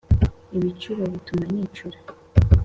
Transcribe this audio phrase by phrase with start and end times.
[0.57, 1.99] Ibicuro bituma nicura